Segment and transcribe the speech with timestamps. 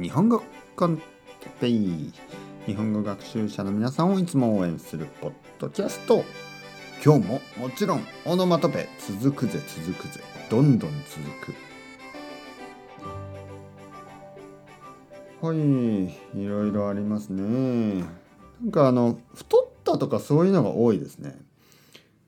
[0.00, 0.42] 日本語
[0.76, 0.96] コン
[1.60, 2.14] テ日
[2.74, 6.24] 本語学習者の皆さんをいつも応援するポッドキャスト。
[7.04, 8.88] 今日ももちろんオノマトペ
[9.20, 11.54] 続くぜ続くぜどんどん続
[15.42, 15.46] く。
[15.46, 16.06] はい
[16.40, 18.02] いろいろありますね。
[18.62, 21.36] なんかあの太ったとかそういうのが多いですね。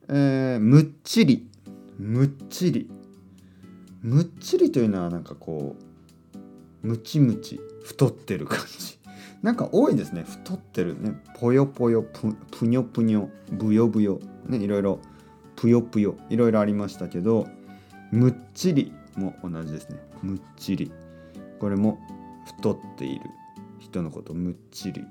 [0.09, 1.49] えー、むっちり。
[1.97, 2.91] むっちり。
[4.03, 5.92] むっちりというのはなんかこう
[6.83, 8.99] ムチムチ太ってる感じ。
[9.41, 10.23] なんか多いですね。
[10.23, 11.19] 太ってるね。
[11.39, 14.19] ぽよぽよぷにょぷにょぶよぶよ。
[14.47, 14.99] ねいろいろ
[15.55, 17.47] ぷよぷよいろいろありましたけど
[18.11, 19.97] むっちりも同じですね。
[20.21, 20.91] むっちり。
[21.59, 21.99] これも
[22.45, 23.29] 太っている。
[23.79, 25.05] 人のことむっちり。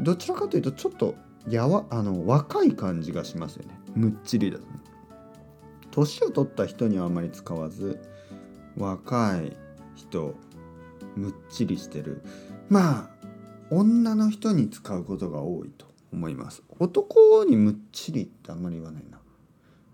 [0.00, 1.14] どちらかというとちょっと
[1.48, 3.78] やわあの若い感じがしますよね。
[3.94, 4.70] むっちりだとね。
[5.90, 8.00] 年を取った人にはあまり使わず
[8.76, 9.56] 若い
[9.94, 10.34] 人
[11.16, 12.22] むっちりしてる。
[12.68, 13.10] まあ
[13.70, 16.62] 女の人に使うことが多いと思います。
[16.78, 19.18] 男にむっちりってあんまり言わないな。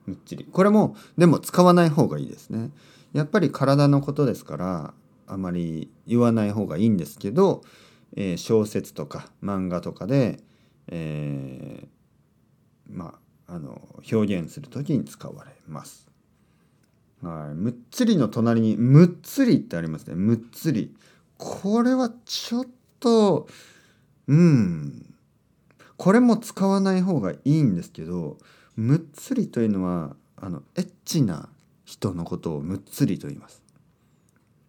[0.06, 0.44] むっちり。
[0.44, 2.70] これもでも使わない方がいいですね。
[3.12, 4.94] やっぱり体のことですから
[5.26, 7.62] あまり言わない方がいいんですけど、
[8.16, 10.40] えー、小説とか漫画とかで、
[10.88, 13.80] えー、まああの
[14.12, 16.09] 表現する時に使われます。
[17.22, 20.14] はい、むっつりの隣にむっつりってありますね。
[20.14, 20.94] むっつり。
[21.36, 22.66] これはちょっ
[22.98, 23.48] と、
[24.26, 25.14] うん。
[25.96, 28.38] これも使わない方がいいんですけど、
[28.76, 31.50] むっつりというのは、あの、エッチな
[31.84, 33.62] 人のことをむっつりと言います。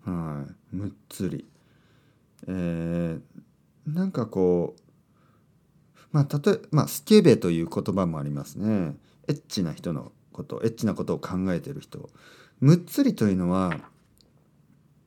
[0.03, 1.45] はい、むっつり。
[2.47, 3.21] えー、
[3.87, 4.81] なんかこう、
[6.11, 8.95] まあ、例えまあ、スケベという言葉もありますね。
[9.29, 12.09] エッチな人のこと、エッチなことを考えてる人。
[12.59, 13.79] むっつりというのは、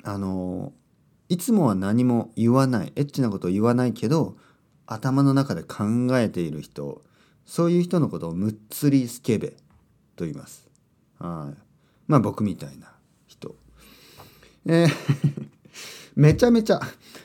[0.03, 0.73] あの、
[1.29, 4.37] いつもは何も言わない、エッチなことを言わないけど、
[4.87, 5.85] 頭の中で考
[6.19, 7.03] えている人、
[7.47, 9.51] そういう人のことをむっつりスケベ
[10.17, 10.69] と言います。
[11.19, 11.59] はい。
[12.07, 12.93] まあ僕みたいな
[13.27, 13.57] 人。
[14.67, 14.89] えー
[16.17, 16.81] めちゃめちゃ、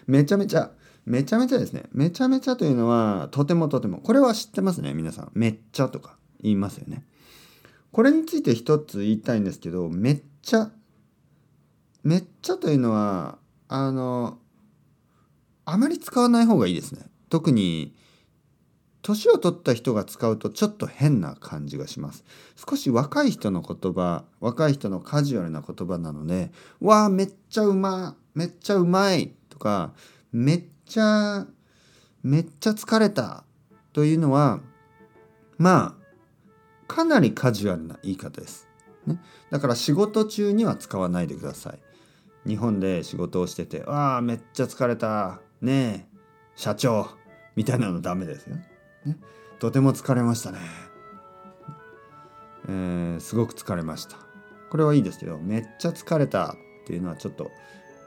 [0.07, 0.71] めちゃめちゃ、
[1.05, 1.83] めちゃめちゃですね。
[1.91, 3.99] めちゃめちゃというのは、とてもとても。
[3.99, 5.31] これは知ってますね、皆さん。
[5.33, 7.05] めっちゃとか言いますよね。
[7.91, 10.72] これについて一つ言いたいんですけど、めっちゃ、
[12.03, 14.38] めっちゃというのは、あの、
[15.66, 17.05] あまり使わない方がいいですね。
[17.29, 17.95] 特に、
[19.01, 22.23] 年を取った人が使うとちょっと変な感じがします。
[22.55, 26.51] 少し若い人の言葉、若い人のカジュアルな言葉なので、
[26.81, 29.94] わあ、めっちゃうま、めっちゃうまいとか、
[30.31, 31.47] めっちゃ
[32.23, 33.44] めっちゃ疲れた
[33.94, 34.59] というのは
[35.57, 35.98] まあ
[36.89, 38.67] かなりカジュアルな言い方です。
[39.05, 41.79] ね、だから仕事中には使わないでください。
[42.50, 46.17] 日本で仕事をしてて「ああめっちゃ疲れたねえ
[46.55, 47.07] 社長」
[47.55, 48.57] みたいなのダメですよ。
[49.05, 49.17] ね、
[49.59, 50.59] とても疲れましたね。
[52.67, 54.17] えー、すごく疲れました。
[54.69, 57.50] これはいいですけどめっちゃ疲れたっていうのはちょっと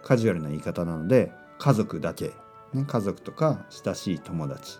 [0.05, 2.33] カジュアルな言い方なので家族だけ
[2.75, 4.79] ね、家族とか親しい友達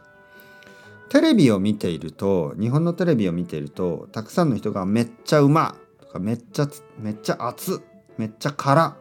[1.13, 6.69] テレビを見ていると日本のテレビを見ているとたくさんの人が「めっちゃうま!」とか「めっちゃ
[6.99, 7.83] めっちゃ熱
[8.17, 8.97] めっちゃ辛」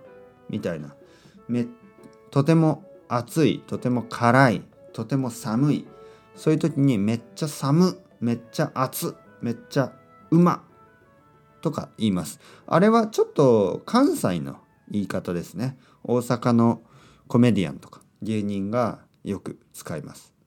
[0.52, 0.94] みたいな
[1.48, 1.68] め
[2.30, 4.62] とても熱いとても辛い
[4.92, 5.88] とても寒い
[6.36, 9.94] そういう時にめっちゃ寒めっちゃ熱めっちゃ
[10.32, 10.66] うま
[11.62, 14.58] とか言いますあれはちょっと関西の
[14.90, 16.82] 言い方ですね大阪の
[17.30, 20.41] コメディアンとか芸人がよく使います。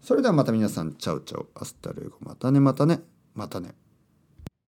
[0.00, 3.00] それではまた皆さん、 ciao ciao、 hasta luego、またねまたね、
[3.34, 3.74] またね。